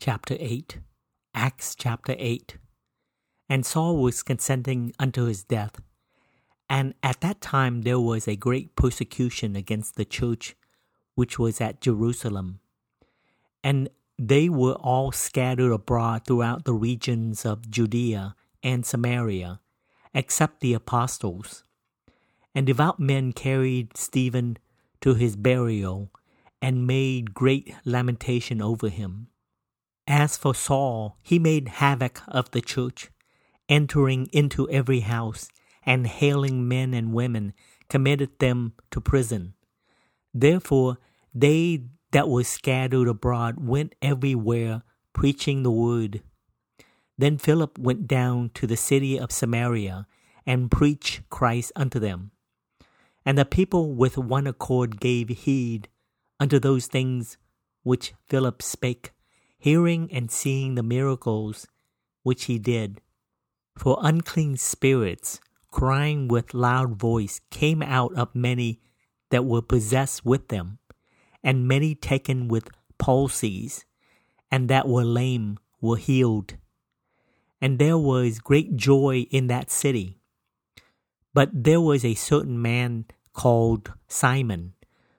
[0.00, 0.78] chapter 8,
[1.34, 2.56] Acts chapter 8.
[3.50, 5.78] And Saul was consenting unto his death.
[6.70, 10.56] And at that time there was a great persecution against the church
[11.16, 12.60] which was at Jerusalem.
[13.62, 19.60] And they were all scattered abroad throughout the regions of Judea and Samaria,
[20.14, 21.62] except the apostles.
[22.54, 24.56] And devout men carried Stephen
[25.02, 26.10] to his burial
[26.62, 29.26] and made great lamentation over him.
[30.12, 33.12] As for Saul, he made havoc of the church,
[33.68, 35.48] entering into every house,
[35.84, 37.52] and hailing men and women,
[37.88, 39.54] committed them to prison.
[40.34, 40.98] Therefore,
[41.32, 44.82] they that were scattered abroad went everywhere,
[45.12, 46.22] preaching the word.
[47.16, 50.08] Then Philip went down to the city of Samaria,
[50.44, 52.32] and preached Christ unto them.
[53.24, 55.88] And the people with one accord gave heed
[56.40, 57.38] unto those things
[57.84, 59.12] which Philip spake
[59.60, 61.66] hearing and seeing the miracles
[62.22, 63.00] which he did.
[63.76, 65.38] For unclean spirits,
[65.70, 68.80] crying with loud voice, came out of many
[69.30, 70.78] that were possessed with them,
[71.42, 72.68] and many taken with
[72.98, 73.84] palsies,
[74.50, 76.56] and that were lame were healed.
[77.60, 80.18] And there was great joy in that city.
[81.34, 84.72] But there was a certain man called Simon,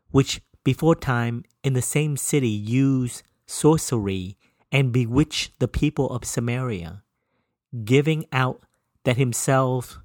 [0.10, 4.38] which before time in the same city used sorcery
[4.72, 7.04] and bewitched the people of Samaria,
[7.84, 8.64] giving out
[9.04, 10.00] that himself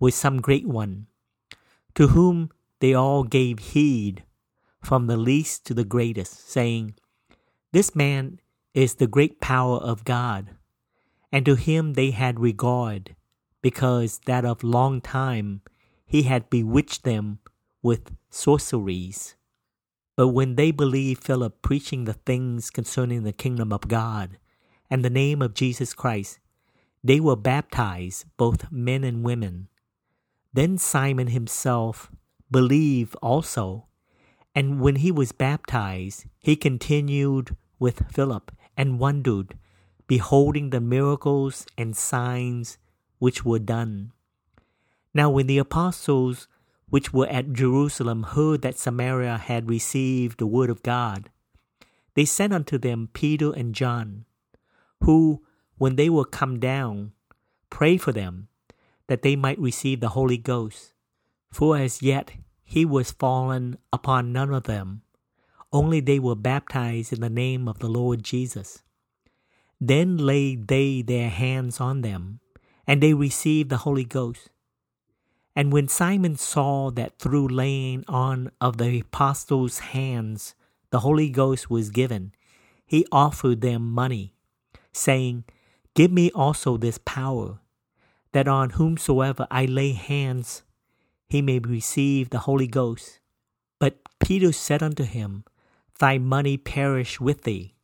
[0.00, 1.06] was some great one,
[1.94, 4.24] to whom they all gave heed,
[4.82, 6.94] from the least to the greatest, saying,
[7.70, 8.40] This man
[8.74, 10.50] is the great power of God.
[11.30, 13.14] And to him they had regard,
[13.62, 15.60] because that of long time
[16.04, 17.38] he had bewitched them
[17.80, 19.36] with sorceries.
[20.16, 24.38] But when they believed Philip preaching the things concerning the kingdom of God
[24.90, 26.38] and the name of Jesus Christ,
[27.02, 29.68] they were baptized, both men and women.
[30.52, 32.10] Then Simon himself
[32.50, 33.86] believed also,
[34.54, 39.56] and when he was baptized, he continued with Philip and wondered,
[40.06, 42.76] beholding the miracles and signs
[43.18, 44.12] which were done.
[45.14, 46.48] Now, when the apostles
[46.92, 51.30] which were at Jerusalem heard that Samaria had received the word of God,
[52.12, 54.26] they sent unto them Peter and John,
[55.02, 55.42] who,
[55.78, 57.12] when they were come down,
[57.70, 58.48] prayed for them,
[59.06, 60.92] that they might receive the Holy Ghost.
[61.50, 62.32] For as yet
[62.62, 65.00] he was fallen upon none of them,
[65.72, 68.82] only they were baptized in the name of the Lord Jesus.
[69.80, 72.40] Then laid they their hands on them,
[72.86, 74.50] and they received the Holy Ghost.
[75.54, 80.54] And when Simon saw that through laying on of the apostles' hands
[80.90, 82.32] the Holy Ghost was given,
[82.86, 84.34] he offered them money,
[84.92, 85.44] saying,
[85.94, 87.60] Give me also this power,
[88.32, 90.62] that on whomsoever I lay hands
[91.28, 93.20] he may receive the Holy Ghost.
[93.78, 95.44] But Peter said unto him,
[95.98, 97.74] Thy money perish with thee,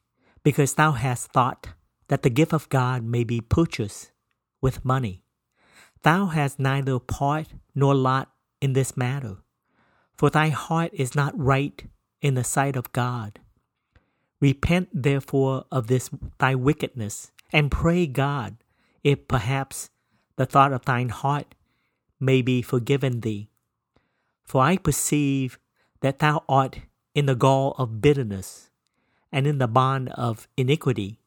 [0.43, 1.69] because thou hast thought
[2.09, 4.11] that the gift of God may be purchased
[4.61, 5.23] with money.
[6.03, 9.39] Thou hast neither part nor lot in this matter,
[10.15, 11.89] for thy heart is not right
[12.21, 13.41] in the sight of God.
[14.41, 18.57] Repent therefore of this thy wickedness, and pray God,
[19.03, 19.91] if perhaps
[20.37, 21.55] the thought of thine heart
[22.21, 23.49] may be forgiven thee.
[24.45, 25.59] For I perceive
[26.01, 26.81] that thou art
[27.15, 28.71] in the gall of bitterness,
[29.33, 31.21] and in the bond of iniquity.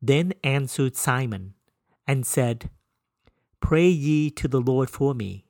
[0.00, 1.54] Then answered Simon,
[2.06, 2.70] and said,
[3.62, 5.46] Pray ye to the Lord for me,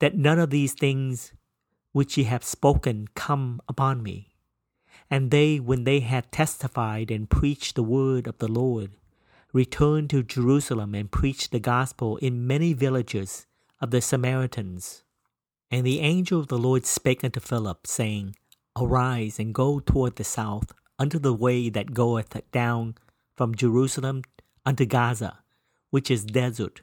[0.00, 1.32] that none of these things
[1.92, 4.34] which ye have spoken come upon me.
[5.08, 8.90] And they, when they had testified and preached the word of the Lord,
[9.52, 13.46] returned to Jerusalem and preached the gospel in many villages
[13.80, 15.04] of the Samaritans.
[15.70, 18.36] And the angel of the Lord spake unto Philip, saying,
[18.76, 22.96] Arise and go toward the south, unto the way that goeth down
[23.36, 24.22] from Jerusalem
[24.66, 25.38] unto Gaza,
[25.90, 26.82] which is desert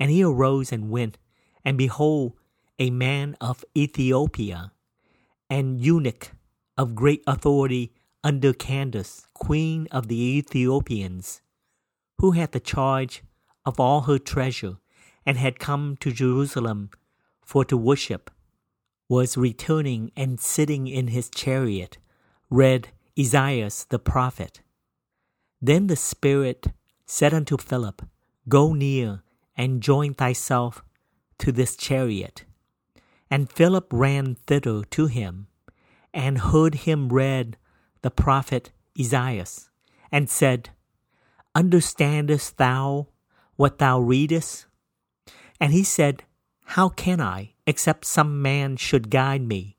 [0.00, 1.18] and he arose and went,
[1.62, 2.32] and behold,
[2.78, 4.72] a man of Ethiopia,
[5.50, 6.32] an eunuch
[6.78, 7.92] of great authority
[8.24, 11.42] under Candace, queen of the Ethiopians,
[12.18, 13.22] who had the charge
[13.66, 14.78] of all her treasure,
[15.26, 16.90] and had come to Jerusalem
[17.42, 18.30] for to worship,
[19.08, 21.98] was returning and sitting in his chariot,
[22.48, 22.88] read
[23.18, 24.62] Esaias the prophet.
[25.60, 26.68] Then the Spirit
[27.04, 28.02] said unto Philip,
[28.48, 29.22] Go near
[29.60, 30.82] and join thyself
[31.36, 32.46] to this chariot.
[33.30, 35.48] And Philip ran thither to him,
[36.14, 37.58] and heard him read
[38.00, 39.68] the prophet Esaias.
[40.10, 40.70] and said,
[41.54, 43.08] Understandest thou
[43.56, 44.64] what thou readest?
[45.60, 46.24] And he said,
[46.64, 49.76] How can I, except some man should guide me?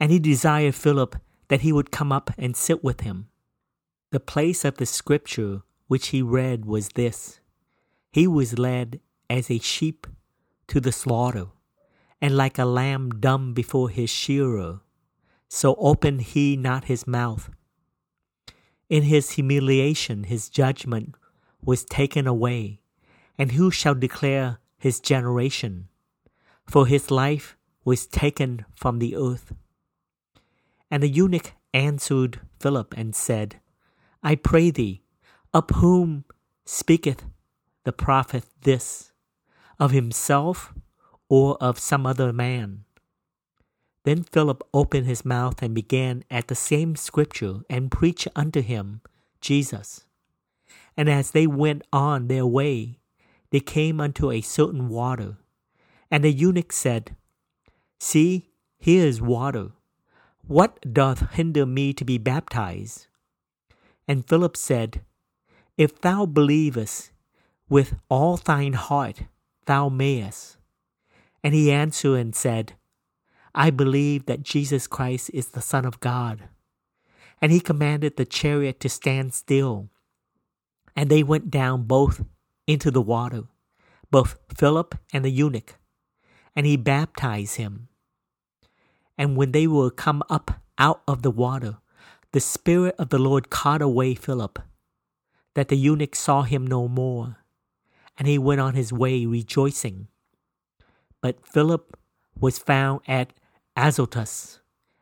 [0.00, 1.14] And he desired Philip
[1.46, 3.28] that he would come up and sit with him.
[4.10, 7.38] The place of the scripture which he read was this
[8.10, 10.06] He was led as a sheep
[10.68, 11.48] to the slaughter,
[12.20, 14.80] and like a lamb dumb before his shearer,
[15.48, 17.50] so opened he not his mouth.
[18.88, 21.14] In his humiliation, his judgment
[21.62, 22.80] was taken away.
[23.38, 25.88] And who shall declare his generation?
[26.66, 29.52] For his life was taken from the earth.
[30.90, 33.60] And the eunuch answered Philip and said,
[34.22, 35.02] I pray thee,
[35.52, 36.24] of whom
[36.64, 37.24] speaketh
[37.88, 39.12] the prophet this?
[39.80, 40.74] Of himself
[41.30, 42.84] or of some other man?
[44.04, 49.00] Then Philip opened his mouth and began at the same scripture and preached unto him
[49.40, 50.04] Jesus.
[50.98, 52.98] And as they went on their way,
[53.52, 55.38] they came unto a certain water.
[56.10, 57.16] And the eunuch said,
[57.98, 59.70] See, here is water.
[60.46, 63.06] What doth hinder me to be baptized?
[64.06, 65.00] And Philip said,
[65.78, 67.12] If thou believest
[67.68, 69.22] with all thine heart,
[69.66, 70.56] thou mayest.
[71.42, 72.74] And he answered and said,
[73.54, 76.48] I believe that Jesus Christ is the Son of God.
[77.40, 79.88] And he commanded the chariot to stand still.
[80.96, 82.24] And they went down both
[82.66, 83.44] into the water,
[84.10, 85.76] both Philip and the eunuch,
[86.56, 87.88] and he baptized him.
[89.16, 91.78] And when they were come up out of the water,
[92.32, 94.58] the Spirit of the Lord caught away Philip,
[95.54, 97.38] that the eunuch saw him no more,
[98.18, 100.08] and he went on his way rejoicing.
[101.22, 101.96] But Philip
[102.38, 103.32] was found at
[103.76, 104.60] Azotus,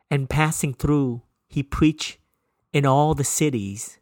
[0.09, 2.19] and passing through, he preached
[2.71, 3.99] in all the cities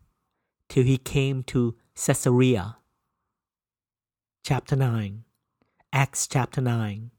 [0.68, 2.78] till he came to Caesarea.
[4.44, 5.24] Chapter 9
[5.94, 7.12] Acts chapter 9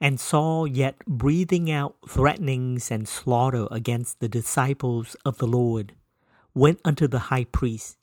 [0.00, 5.94] And Saul, yet breathing out threatenings and slaughter against the disciples of the Lord,
[6.54, 7.96] went unto the high priest,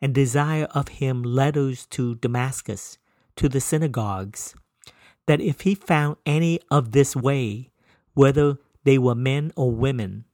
[0.00, 2.98] and desire of him letters to Damascus,
[3.36, 4.54] to the synagogues,
[5.26, 7.70] that if he found any of this way,
[8.14, 10.24] whether they were men or women,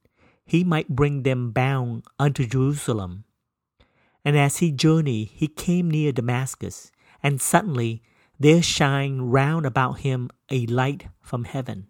[0.44, 3.24] he might bring them bound unto Jerusalem.
[4.24, 6.90] And as he journeyed, he came near Damascus,
[7.22, 8.02] and suddenly
[8.38, 11.88] there shined round about him a light from heaven.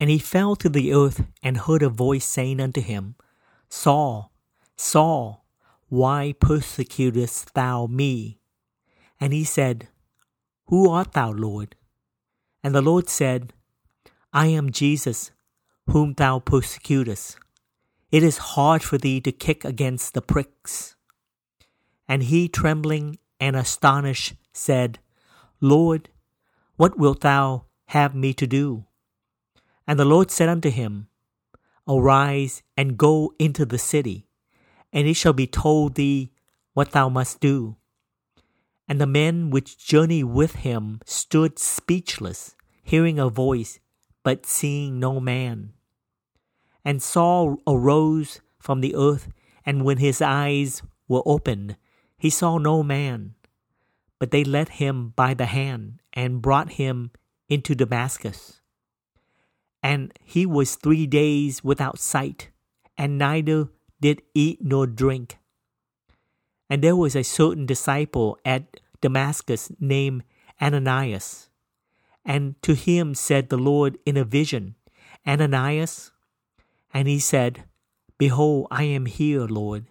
[0.00, 3.14] And he fell to the earth and heard a voice saying unto him,
[3.68, 4.32] Saul,
[4.76, 5.41] Saul,
[5.92, 8.38] why persecutest thou me?
[9.20, 9.88] And he said,
[10.68, 11.76] Who art thou, Lord?
[12.64, 13.52] And the Lord said,
[14.32, 15.32] I am Jesus,
[15.90, 17.36] whom thou persecutest.
[18.10, 20.96] It is hard for thee to kick against the pricks.
[22.08, 24.98] And he, trembling and astonished, said,
[25.60, 26.08] Lord,
[26.76, 28.86] what wilt thou have me to do?
[29.86, 31.08] And the Lord said unto him,
[31.86, 34.26] Arise and go into the city,
[34.92, 36.32] and it shall be told thee
[36.74, 37.76] what thou must do.
[38.88, 43.80] And the men which journeyed with him stood speechless, hearing a voice
[44.22, 45.72] but seeing no man.
[46.84, 49.28] And Saul arose from the earth,
[49.64, 51.76] and when his eyes were opened,
[52.18, 53.34] he saw no man.
[54.18, 57.10] But they led him by the hand and brought him
[57.48, 58.60] into Damascus.
[59.82, 62.50] And he was three days without sight,
[62.96, 63.68] and neither
[64.02, 65.38] did eat nor drink.
[66.68, 70.24] And there was a certain disciple at Damascus named
[70.60, 71.48] Ananias
[72.24, 74.76] and to him said the Lord in a vision,
[75.26, 76.10] Ananias.
[76.94, 77.64] And he said,
[78.18, 79.86] Behold, I am here, Lord.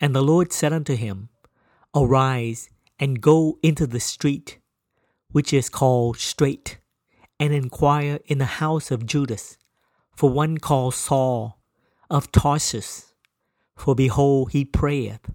[0.00, 1.30] And the Lord said unto him,
[1.94, 4.58] Arise and go into the street,
[5.30, 6.78] which is called Straight,
[7.40, 9.56] and inquire in the house of Judas
[10.14, 11.58] for one called Saul
[12.10, 13.05] of Tarsus.
[13.76, 15.30] For behold, he prayeth,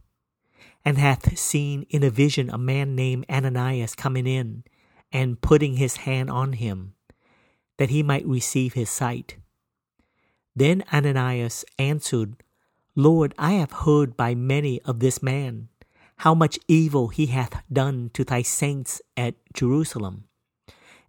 [0.84, 4.64] and hath seen in a vision a man named Ananias coming in
[5.12, 6.96] and putting his hand on him,
[7.78, 9.38] that he might receive his sight.
[10.56, 12.36] Then Ananias answered,
[12.96, 15.70] Lord, I have heard by many of this man,
[16.18, 20.26] how much evil he hath done to thy saints at Jerusalem.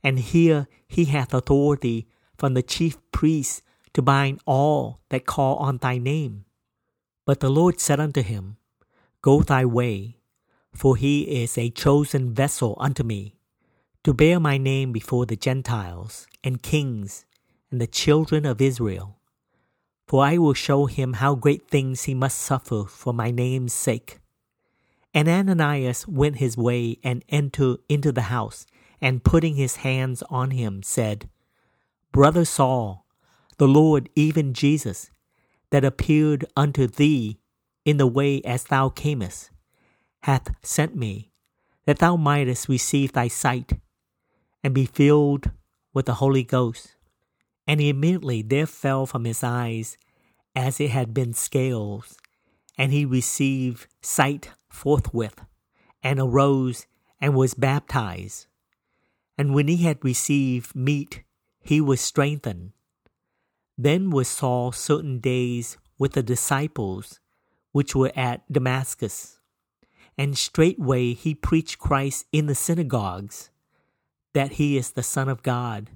[0.03, 3.63] And here he hath authority from the chief priests
[3.95, 6.45] to bind all that call on thy name.
[7.25, 8.57] But the Lord said unto him,
[9.23, 10.19] Go thy way,
[10.75, 13.37] for he is a chosen vessel unto me
[14.05, 17.25] to bear my name before the Gentiles and kings
[17.71, 19.19] and the children of Israel.
[20.13, 24.19] for I will show him how great things he must suffer for my name's sake.
[25.15, 28.67] And Ananias went his way and entered into the house,
[29.01, 31.31] and putting his hands on him, said,
[32.13, 33.07] Brother Saul,
[33.57, 35.11] the Lord, even Jesus,
[35.73, 37.39] that appeared unto thee
[37.85, 39.51] in the way as thou camest,
[40.21, 41.33] hath sent me,
[41.87, 43.73] that thou mightest receive thy sight,
[44.63, 45.51] and be filled
[45.95, 46.95] with the Holy Ghost.
[47.67, 49.97] And immediately there fell from his eyes
[50.55, 52.19] as it had been scales,
[52.77, 55.41] and he received sight forthwith,
[56.03, 56.87] and arose
[57.19, 58.47] and was baptized.
[59.39, 61.23] And when he had received meat,
[61.61, 62.73] he was strengthened.
[63.79, 67.21] Then was Saul certain days with the disciples
[67.73, 69.39] which were at Damascus.
[70.19, 73.51] And straightway he preached Christ in the synagogues,
[74.35, 75.91] that he is the Son of God.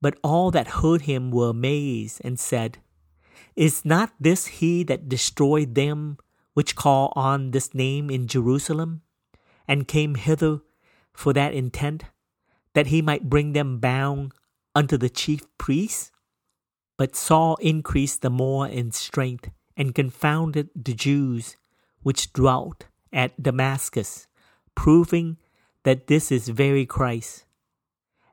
[0.00, 2.78] But all that heard him were amazed and said,
[3.56, 6.18] Is not this he that destroyed them
[6.54, 9.02] which call on this name in Jerusalem,
[9.66, 10.60] and came hither
[11.12, 12.04] for that intent,
[12.74, 14.32] that he might bring them bound
[14.74, 16.10] unto the chief priests?
[16.96, 21.56] But Saul increased the more in strength, and confounded the Jews
[22.02, 24.26] which dwelt at Damascus,
[24.74, 25.38] proving
[25.82, 27.44] that this is very Christ.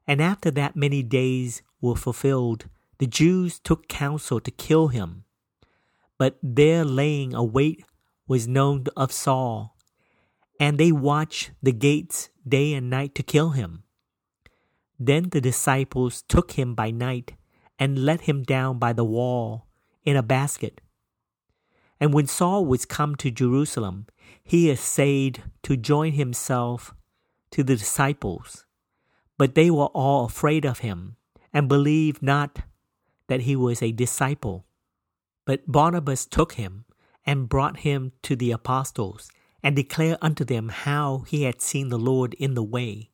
[0.08, 2.66] And after that many days were fulfilled,
[3.00, 5.24] the Jews took counsel to kill him.
[6.18, 7.84] But their laying await
[8.28, 9.76] was known of Saul,
[10.60, 13.84] and they watched the gates day and night to kill him.
[15.00, 17.34] Then the disciples took him by night
[17.82, 19.66] and let him down by the wall
[20.06, 20.82] in a basket.
[22.00, 24.06] And when Saul was come to Jerusalem,
[24.44, 26.94] he essayed to join himself
[27.50, 28.68] to the disciples.
[29.36, 31.16] But they were all afraid of him,
[31.52, 32.60] and believed not
[33.26, 34.68] that he was a disciple.
[35.44, 36.86] But Barnabas took him,
[37.26, 39.32] and brought him to the apostles,
[39.64, 43.10] and declared unto them how he had seen the Lord in the way,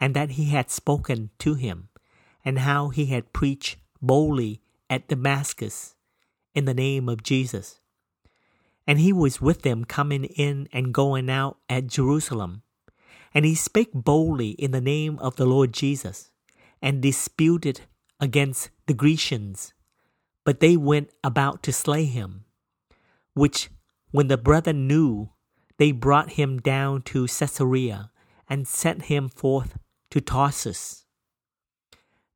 [0.00, 1.90] and that he had spoken to him,
[2.42, 5.94] and how he had preached boldly at Damascus
[6.54, 7.80] in the name of Jesus.
[8.86, 12.62] And he was with them coming in and going out at Jerusalem
[13.36, 16.30] and he spake boldly in the name of the Lord Jesus,
[16.80, 17.82] and disputed
[18.18, 19.74] against the Grecians.
[20.44, 22.46] But they went about to slay him,
[23.34, 23.68] which,
[24.10, 25.30] when the brethren knew,
[25.76, 28.10] they brought him down to Caesarea,
[28.48, 29.76] and sent him forth
[30.12, 31.04] to Tarsus.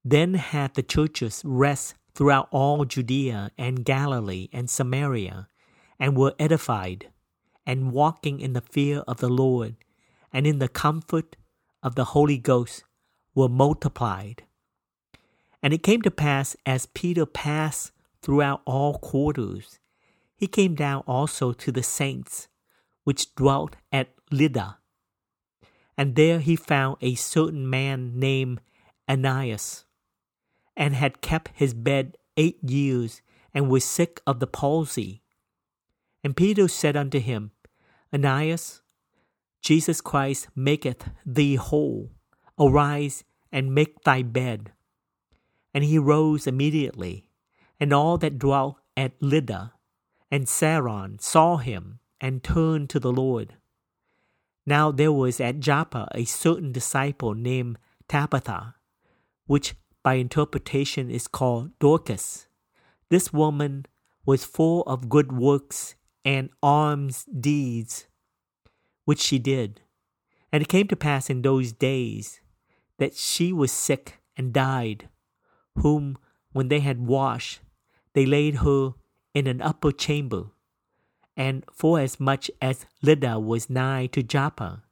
[0.04, 5.48] Then had the churches rest throughout all Judea and Galilee and Samaria,
[5.98, 7.08] and were edified,
[7.66, 9.76] and walking in the fear of the Lord
[10.32, 11.36] and in the comfort
[11.82, 12.84] of the Holy Ghost
[13.34, 14.44] were multiplied.
[15.62, 17.92] And it came to pass as Peter passed
[18.22, 19.78] throughout all quarters,
[20.36, 22.48] he came down also to the saints
[23.04, 24.78] which dwelt at Lydda.
[25.96, 28.60] And there he found a certain man named
[29.06, 29.84] Aeneas,
[30.80, 33.20] and had kept his bed eight years,
[33.52, 35.22] and was sick of the palsy.
[36.24, 37.50] And Peter said unto him,
[38.12, 38.80] Aeneas,
[39.60, 42.10] Jesus Christ maketh thee whole.
[42.58, 44.72] Arise and make thy bed.
[45.74, 47.28] And he rose immediately,
[47.78, 49.74] and all that dwelt at Lydda
[50.30, 53.56] and Saron saw him and turned to the Lord.
[54.64, 58.76] Now there was at Joppa a certain disciple named Tabitha,
[59.46, 62.46] which by interpretation is called Dorcas.
[63.08, 63.86] This woman
[64.24, 68.06] was full of good works and alms deeds
[69.10, 69.80] which she did.
[70.52, 72.40] And it came to pass in those days
[72.98, 75.08] that she was sick and died,
[75.76, 76.16] whom,
[76.52, 77.60] when they had washed,
[78.12, 78.92] they laid her
[79.34, 80.44] in an upper chamber.
[81.36, 84.84] And forasmuch as Lydda was nigh to Joppa,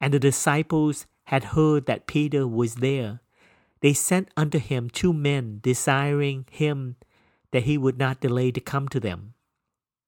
[0.00, 3.20] and the disciples had heard that Peter was there,
[3.86, 6.96] they sent unto him two men, desiring him
[7.52, 9.34] that he would not delay to come to them.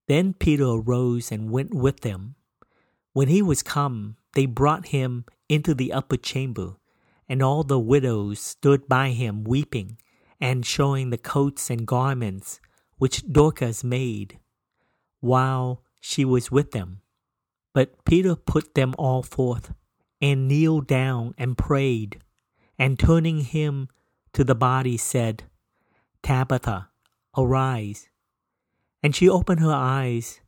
[0.09, 2.35] Then Peter arose and went with them.
[3.13, 6.75] When he was come, they brought him into the upper chamber,
[7.29, 9.97] and all the widows stood by him weeping,
[10.41, 12.61] and showing the coats and garments
[12.97, 14.41] which Dorcas made,
[15.21, 17.03] while she was with them.
[17.73, 19.73] But Peter put them all forth,
[20.21, 22.19] and kneeled down and prayed,
[22.79, 23.89] and turning him
[24.33, 25.45] to the body said,
[26.23, 26.89] Tabitha,
[27.37, 28.09] arise.
[29.03, 30.41] And she opened her eyes,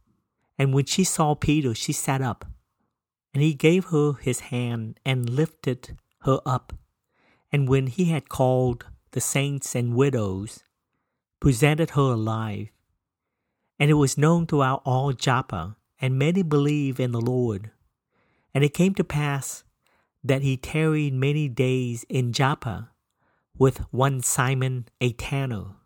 [0.58, 2.44] and when she saw Peter, she sat up.
[3.32, 6.72] And he gave her his hand and lifted her up.
[7.52, 10.64] And when he had called the saints and widows,
[11.40, 12.68] presented her alive.
[13.78, 17.70] And it was known throughout all Joppa, and many believed in the Lord.
[18.52, 19.64] And it came to pass
[20.22, 22.90] that he tarried many days in Joppa
[23.58, 25.76] with one Simon a tanner,